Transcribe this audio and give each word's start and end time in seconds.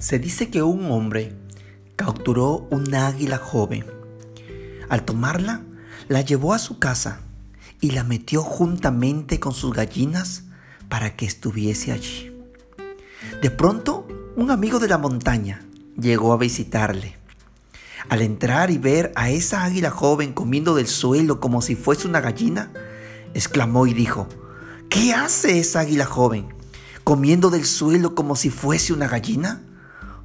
Se 0.00 0.18
dice 0.18 0.48
que 0.48 0.62
un 0.62 0.90
hombre 0.90 1.34
capturó 1.94 2.66
un 2.70 2.94
águila 2.94 3.36
joven. 3.36 3.84
Al 4.88 5.04
tomarla, 5.04 5.60
la 6.08 6.22
llevó 6.22 6.54
a 6.54 6.58
su 6.58 6.78
casa 6.78 7.20
y 7.82 7.90
la 7.90 8.02
metió 8.02 8.42
juntamente 8.42 9.38
con 9.40 9.52
sus 9.52 9.74
gallinas 9.74 10.44
para 10.88 11.16
que 11.16 11.26
estuviese 11.26 11.92
allí. 11.92 12.34
De 13.42 13.50
pronto, 13.50 14.08
un 14.36 14.50
amigo 14.50 14.78
de 14.78 14.88
la 14.88 14.96
montaña 14.96 15.66
llegó 16.00 16.32
a 16.32 16.38
visitarle. 16.38 17.18
Al 18.08 18.22
entrar 18.22 18.70
y 18.70 18.78
ver 18.78 19.12
a 19.16 19.28
esa 19.28 19.64
águila 19.64 19.90
joven 19.90 20.32
comiendo 20.32 20.74
del 20.74 20.86
suelo 20.86 21.40
como 21.40 21.60
si 21.60 21.76
fuese 21.76 22.08
una 22.08 22.22
gallina, 22.22 22.72
exclamó 23.34 23.86
y 23.86 23.92
dijo, 23.92 24.26
¿qué 24.88 25.12
hace 25.12 25.58
esa 25.58 25.80
águila 25.80 26.06
joven? 26.06 26.48
¿Comiendo 27.04 27.50
del 27.50 27.66
suelo 27.66 28.14
como 28.14 28.34
si 28.34 28.48
fuese 28.48 28.94
una 28.94 29.06
gallina? 29.06 29.60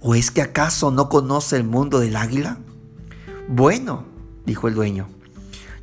¿O 0.00 0.14
es 0.14 0.30
que 0.30 0.42
acaso 0.42 0.90
no 0.90 1.08
conoce 1.08 1.56
el 1.56 1.64
mundo 1.64 1.98
del 1.98 2.16
águila? 2.16 2.58
Bueno, 3.48 4.04
dijo 4.46 4.68
el 4.68 4.74
dueño, 4.74 5.08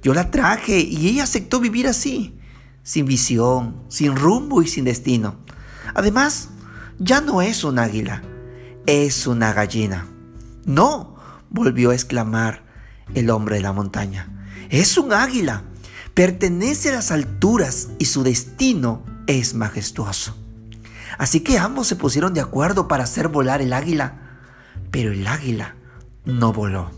yo 0.02 0.14
la 0.14 0.32
traje 0.32 0.80
y 0.80 1.10
ella 1.10 1.24
aceptó 1.24 1.60
vivir 1.60 1.88
así, 1.88 2.38
sin 2.84 3.06
visión, 3.06 3.76
sin 3.90 4.16
rumbo 4.16 4.62
y 4.62 4.68
sin 4.68 4.86
destino. 4.86 5.36
Además, 5.96 6.50
ya 6.98 7.20
no 7.20 7.42
es 7.42 7.64
un 7.64 7.80
águila, 7.80 8.22
es 8.86 9.28
una 9.28 9.52
gallina. 9.52 10.08
No, 10.64 11.16
volvió 11.50 11.90
a 11.90 11.96
exclamar 11.96 12.64
el 13.14 13.30
hombre 13.30 13.58
de 13.58 13.64
la 13.64 13.74
montaña, 13.74 14.48
es 14.70 14.98
un 14.98 15.12
águila, 15.12 15.64
pertenece 16.14 16.90
a 16.90 16.94
las 16.94 17.12
alturas 17.12 17.90
y 18.00 18.06
su 18.06 18.24
destino 18.24 19.04
es 19.28 19.54
majestuoso. 19.56 20.36
Así 21.18 21.42
que 21.42 21.58
ambos 21.58 21.88
se 21.88 21.96
pusieron 21.96 22.34
de 22.34 22.42
acuerdo 22.42 22.88
para 22.88 23.04
hacer 23.04 23.28
volar 23.28 23.62
el 23.62 23.74
águila, 23.74 24.40
pero 24.92 25.12
el 25.12 25.26
águila 25.28 25.76
no 26.26 26.54
voló. 26.54 26.92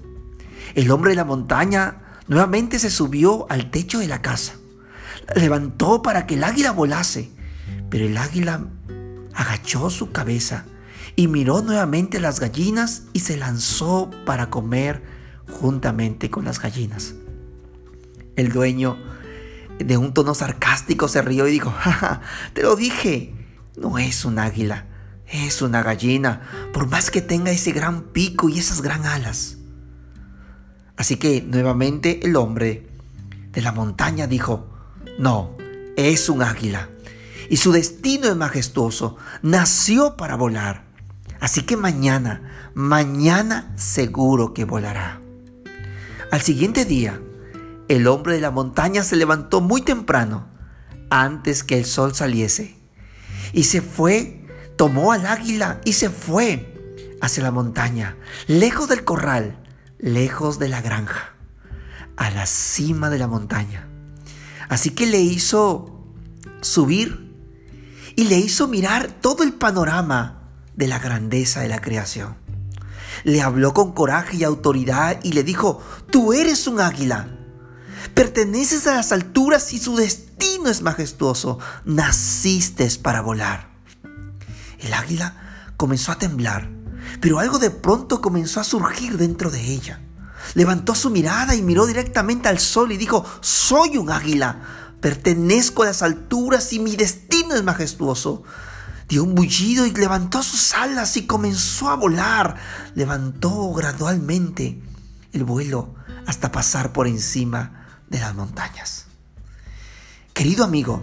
El 0.75 0.91
hombre 0.91 1.11
de 1.11 1.15
la 1.15 1.25
montaña 1.25 2.01
nuevamente 2.27 2.79
se 2.79 2.89
subió 2.89 3.45
al 3.49 3.71
techo 3.71 3.99
de 3.99 4.07
la 4.07 4.21
casa. 4.21 4.53
levantó 5.35 6.01
para 6.01 6.25
que 6.25 6.35
el 6.35 6.43
águila 6.43 6.71
volase, 6.71 7.29
pero 7.89 8.05
el 8.05 8.17
águila 8.17 8.65
agachó 9.33 9.89
su 9.89 10.11
cabeza 10.11 10.65
y 11.15 11.27
miró 11.27 11.61
nuevamente 11.61 12.19
las 12.19 12.39
gallinas 12.39 13.03
y 13.13 13.21
se 13.21 13.37
lanzó 13.37 14.09
para 14.25 14.49
comer 14.49 15.03
juntamente 15.49 16.29
con 16.29 16.45
las 16.45 16.61
gallinas. 16.61 17.15
El 18.35 18.51
dueño, 18.51 18.97
de 19.79 19.97
un 19.97 20.13
tono 20.13 20.33
sarcástico, 20.33 21.07
se 21.07 21.21
rió 21.21 21.47
y 21.47 21.51
dijo, 21.51 21.71
¡Ja, 21.71 22.21
te 22.53 22.61
lo 22.61 22.75
dije, 22.75 23.33
no 23.77 23.97
es 23.97 24.25
un 24.25 24.39
águila, 24.39 24.85
es 25.27 25.61
una 25.61 25.83
gallina, 25.83 26.41
por 26.73 26.87
más 26.87 27.11
que 27.11 27.21
tenga 27.21 27.51
ese 27.51 27.71
gran 27.71 28.03
pico 28.03 28.49
y 28.49 28.59
esas 28.59 28.81
gran 28.81 29.05
alas. 29.05 29.57
Así 30.95 31.17
que 31.17 31.41
nuevamente 31.41 32.25
el 32.25 32.35
hombre 32.35 32.89
de 33.51 33.61
la 33.61 33.71
montaña 33.71 34.25
dijo, 34.27 34.67
no, 35.19 35.55
es 35.95 36.29
un 36.29 36.41
águila. 36.41 36.89
Y 37.49 37.57
su 37.57 37.71
destino 37.71 38.27
es 38.27 38.35
majestuoso, 38.35 39.17
nació 39.41 40.17
para 40.17 40.35
volar. 40.35 40.85
Así 41.39 41.61
que 41.61 41.77
mañana, 41.77 42.71
mañana 42.73 43.73
seguro 43.77 44.53
que 44.53 44.65
volará. 44.65 45.21
Al 46.31 46.41
siguiente 46.41 46.83
día, 46.83 47.21
el 47.87 48.07
hombre 48.07 48.33
de 48.33 48.41
la 48.41 48.51
montaña 48.51 49.03
se 49.03 49.15
levantó 49.15 49.61
muy 49.61 49.81
temprano, 49.81 50.47
antes 51.09 51.63
que 51.63 51.77
el 51.77 51.85
sol 51.85 52.13
saliese 52.15 52.76
y 53.53 53.63
se 53.63 53.81
fue, 53.81 54.45
tomó 54.75 55.11
al 55.11 55.25
águila 55.25 55.81
y 55.85 55.93
se 55.93 56.09
fue 56.09 56.73
hacia 57.21 57.43
la 57.43 57.51
montaña, 57.51 58.15
lejos 58.47 58.89
del 58.89 59.03
corral, 59.03 59.63
lejos 59.99 60.59
de 60.59 60.69
la 60.69 60.81
granja, 60.81 61.33
a 62.15 62.29
la 62.29 62.45
cima 62.45 63.09
de 63.09 63.17
la 63.17 63.27
montaña. 63.27 63.87
Así 64.69 64.91
que 64.91 65.07
le 65.07 65.19
hizo 65.19 66.03
subir 66.61 67.33
y 68.15 68.25
le 68.25 68.37
hizo 68.37 68.67
mirar 68.67 69.07
todo 69.07 69.43
el 69.43 69.53
panorama 69.53 70.51
de 70.75 70.87
la 70.87 70.99
grandeza 70.99 71.61
de 71.61 71.69
la 71.69 71.81
creación. 71.81 72.35
Le 73.23 73.41
habló 73.41 73.73
con 73.73 73.93
coraje 73.93 74.37
y 74.37 74.43
autoridad 74.43 75.19
y 75.23 75.33
le 75.33 75.43
dijo, 75.43 75.81
tú 76.11 76.33
eres 76.33 76.67
un 76.67 76.79
águila 76.79 77.27
Perteneces 78.17 78.87
a 78.87 78.95
las 78.95 79.11
alturas 79.11 79.73
y 79.73 79.77
su 79.77 79.95
destino 79.95 80.69
es 80.69 80.81
majestuoso. 80.81 81.59
Naciste 81.85 82.89
para 82.99 83.21
volar. 83.21 83.69
El 84.79 84.91
águila 84.95 85.69
comenzó 85.77 86.11
a 86.11 86.17
temblar, 86.17 86.67
pero 87.21 87.37
algo 87.37 87.59
de 87.59 87.69
pronto 87.69 88.19
comenzó 88.19 88.59
a 88.59 88.63
surgir 88.63 89.19
dentro 89.19 89.51
de 89.51 89.61
ella. 89.61 90.01
Levantó 90.55 90.95
su 90.95 91.11
mirada 91.11 91.53
y 91.53 91.61
miró 91.61 91.85
directamente 91.85 92.49
al 92.49 92.57
sol 92.57 92.91
y 92.91 92.97
dijo, 92.97 93.23
soy 93.39 93.97
un 93.97 94.09
águila, 94.09 94.63
pertenezco 94.99 95.83
a 95.83 95.85
las 95.85 96.01
alturas 96.01 96.73
y 96.73 96.79
mi 96.79 96.95
destino 96.95 97.53
es 97.53 97.63
majestuoso. 97.63 98.41
Dio 99.07 99.23
un 99.23 99.35
bullido 99.35 99.85
y 99.85 99.91
levantó 99.91 100.41
sus 100.41 100.73
alas 100.73 101.17
y 101.17 101.27
comenzó 101.27 101.89
a 101.89 101.95
volar. 101.95 102.55
Levantó 102.95 103.71
gradualmente 103.73 104.81
el 105.33 105.43
vuelo 105.43 105.93
hasta 106.25 106.51
pasar 106.51 106.93
por 106.93 107.05
encima 107.05 107.83
de 108.09 108.19
las 108.19 108.35
montañas. 108.35 109.05
Querido 110.33 110.63
amigo, 110.63 111.01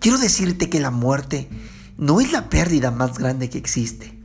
quiero 0.00 0.18
decirte 0.18 0.68
que 0.68 0.80
la 0.80 0.90
muerte 0.90 1.48
no 1.96 2.20
es 2.20 2.32
la 2.32 2.48
pérdida 2.48 2.90
más 2.90 3.18
grande 3.18 3.50
que 3.50 3.58
existe. 3.58 4.18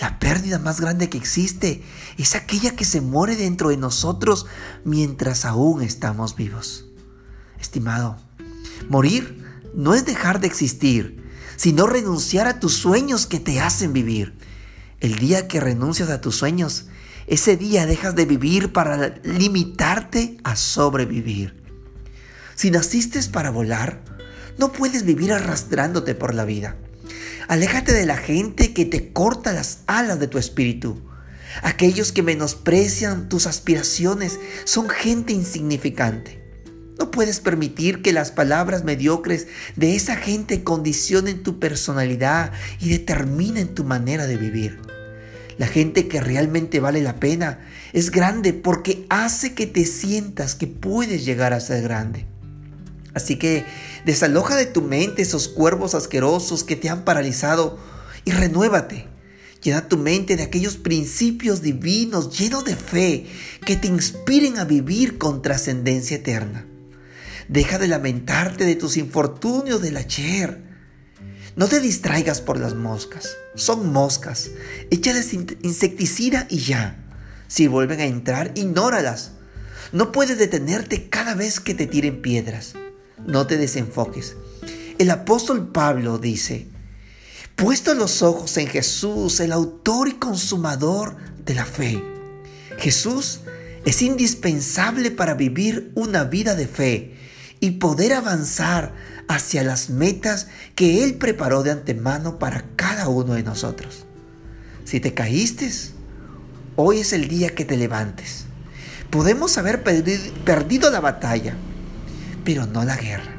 La 0.00 0.18
pérdida 0.18 0.58
más 0.58 0.80
grande 0.80 1.08
que 1.08 1.16
existe 1.16 1.82
es 2.18 2.34
aquella 2.34 2.76
que 2.76 2.84
se 2.84 3.00
muere 3.00 3.34
dentro 3.34 3.70
de 3.70 3.78
nosotros 3.78 4.46
mientras 4.84 5.44
aún 5.44 5.82
estamos 5.82 6.36
vivos. 6.36 6.84
Estimado, 7.58 8.18
morir 8.88 9.42
no 9.74 9.94
es 9.94 10.04
dejar 10.04 10.40
de 10.40 10.46
existir, 10.46 11.24
sino 11.56 11.86
renunciar 11.86 12.46
a 12.46 12.60
tus 12.60 12.74
sueños 12.74 13.26
que 13.26 13.40
te 13.40 13.60
hacen 13.60 13.92
vivir. 13.92 14.36
El 15.00 15.16
día 15.16 15.48
que 15.48 15.60
renuncias 15.60 16.10
a 16.10 16.20
tus 16.20 16.36
sueños 16.36 16.86
ese 17.26 17.56
día 17.56 17.86
dejas 17.86 18.14
de 18.14 18.24
vivir 18.24 18.72
para 18.72 19.16
limitarte 19.24 20.36
a 20.44 20.54
sobrevivir. 20.56 21.54
Si 22.54 22.70
naciste 22.70 23.20
para 23.32 23.50
volar, 23.50 24.02
no 24.58 24.72
puedes 24.72 25.04
vivir 25.04 25.32
arrastrándote 25.32 26.14
por 26.14 26.34
la 26.34 26.44
vida. 26.44 26.76
Aléjate 27.48 27.92
de 27.92 28.06
la 28.06 28.16
gente 28.16 28.72
que 28.72 28.84
te 28.84 29.12
corta 29.12 29.52
las 29.52 29.80
alas 29.86 30.18
de 30.18 30.28
tu 30.28 30.38
espíritu. 30.38 31.02
Aquellos 31.62 32.12
que 32.12 32.22
menosprecian 32.22 33.28
tus 33.28 33.46
aspiraciones 33.46 34.38
son 34.64 34.88
gente 34.88 35.32
insignificante. 35.32 36.42
No 36.98 37.10
puedes 37.10 37.40
permitir 37.40 38.02
que 38.02 38.12
las 38.12 38.30
palabras 38.30 38.84
mediocres 38.84 39.48
de 39.76 39.96
esa 39.96 40.16
gente 40.16 40.64
condicionen 40.64 41.42
tu 41.42 41.58
personalidad 41.58 42.52
y 42.80 42.88
determinen 42.88 43.74
tu 43.74 43.84
manera 43.84 44.26
de 44.26 44.36
vivir. 44.36 44.95
La 45.58 45.66
gente 45.66 46.06
que 46.08 46.20
realmente 46.20 46.80
vale 46.80 47.02
la 47.02 47.18
pena 47.18 47.60
es 47.92 48.10
grande 48.10 48.52
porque 48.52 49.06
hace 49.08 49.54
que 49.54 49.66
te 49.66 49.84
sientas 49.84 50.54
que 50.54 50.66
puedes 50.66 51.24
llegar 51.24 51.52
a 51.52 51.60
ser 51.60 51.82
grande. 51.82 52.26
Así 53.14 53.36
que 53.36 53.64
desaloja 54.04 54.56
de 54.56 54.66
tu 54.66 54.82
mente 54.82 55.22
esos 55.22 55.48
cuervos 55.48 55.94
asquerosos 55.94 56.64
que 56.64 56.76
te 56.76 56.90
han 56.90 57.04
paralizado 57.04 57.78
y 58.26 58.32
renuévate. 58.32 59.06
Llena 59.62 59.88
tu 59.88 59.96
mente 59.96 60.36
de 60.36 60.42
aquellos 60.42 60.76
principios 60.76 61.62
divinos 61.62 62.38
llenos 62.38 62.64
de 62.64 62.76
fe 62.76 63.26
que 63.64 63.76
te 63.76 63.88
inspiren 63.88 64.58
a 64.58 64.64
vivir 64.64 65.16
con 65.16 65.40
trascendencia 65.40 66.18
eterna. 66.18 66.66
Deja 67.48 67.78
de 67.78 67.88
lamentarte 67.88 68.66
de 68.66 68.74
tus 68.74 68.98
infortunios 68.98 69.80
del 69.80 69.96
ayer 69.96 70.60
no 71.56 71.68
te 71.68 71.80
distraigas 71.80 72.42
por 72.42 72.60
las 72.60 72.74
moscas. 72.74 73.38
Son 73.54 73.90
moscas. 73.90 74.50
Échales 74.90 75.32
insecticida 75.32 76.46
y 76.50 76.58
ya. 76.58 77.02
Si 77.48 77.66
vuelven 77.66 78.00
a 78.00 78.04
entrar, 78.04 78.52
ignóralas. 78.54 79.32
No 79.90 80.12
puedes 80.12 80.38
detenerte 80.38 81.08
cada 81.08 81.34
vez 81.34 81.58
que 81.58 81.74
te 81.74 81.86
tiren 81.86 82.20
piedras. 82.20 82.74
No 83.26 83.46
te 83.46 83.56
desenfoques. 83.56 84.36
El 84.98 85.10
apóstol 85.10 85.68
Pablo 85.72 86.18
dice, 86.18 86.66
puesto 87.54 87.94
los 87.94 88.20
ojos 88.20 88.58
en 88.58 88.66
Jesús, 88.66 89.40
el 89.40 89.52
autor 89.52 90.08
y 90.08 90.12
consumador 90.12 91.16
de 91.44 91.54
la 91.54 91.64
fe. 91.64 92.02
Jesús 92.78 93.40
es 93.86 94.02
indispensable 94.02 95.10
para 95.10 95.32
vivir 95.32 95.90
una 95.94 96.24
vida 96.24 96.54
de 96.54 96.66
fe 96.66 97.14
y 97.60 97.72
poder 97.72 98.12
avanzar 98.12 98.92
hacia 99.28 99.62
las 99.62 99.90
metas 99.90 100.48
que 100.74 101.02
Él 101.04 101.14
preparó 101.14 101.62
de 101.62 101.70
antemano 101.70 102.38
para 102.38 102.64
cada 102.76 103.08
uno 103.08 103.34
de 103.34 103.42
nosotros. 103.42 104.04
Si 104.84 105.00
te 105.00 105.14
caíste, 105.14 105.70
hoy 106.76 107.00
es 107.00 107.12
el 107.12 107.28
día 107.28 107.54
que 107.54 107.64
te 107.64 107.76
levantes. 107.76 108.44
Podemos 109.10 109.56
haber 109.58 109.82
perdido 109.82 110.90
la 110.90 111.00
batalla, 111.00 111.54
pero 112.44 112.66
no 112.66 112.84
la 112.84 112.96
guerra. 112.96 113.34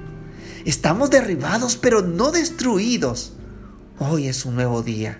Estamos 0.65 1.09
derribados, 1.09 1.77
pero 1.77 2.01
no 2.01 2.31
destruidos. 2.31 3.33
Hoy 3.99 4.27
es 4.27 4.45
un 4.45 4.55
nuevo 4.55 4.83
día. 4.83 5.19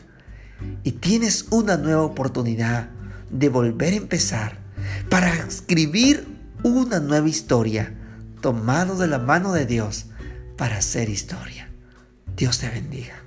y 0.83 0.93
tienes 0.93 1.45
una 1.51 1.77
nueva 1.77 2.01
oportunidad 2.01 2.89
de 3.29 3.47
volver 3.47 3.93
a 3.93 3.97
empezar 3.97 4.57
para 5.07 5.31
escribir 5.35 6.27
una 6.63 6.99
nueva 6.99 7.29
historia 7.29 7.93
tomado 8.41 8.97
de 8.97 9.07
la 9.07 9.19
mano 9.19 9.53
de 9.53 9.65
Dios 9.65 10.07
para 10.57 10.77
hacer 10.77 11.09
historia. 11.09 11.69
Dios 12.35 12.59
te 12.59 12.69
bendiga. 12.69 13.26